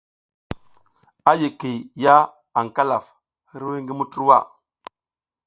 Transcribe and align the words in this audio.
A 1.29 1.31
yikiy 1.39 1.77
ya 2.03 2.15
aƞ 2.57 2.67
Kalaf 2.75 3.05
hiriwiy 3.49 3.81
ngi 3.81 3.93
Muturwa. 3.99 4.37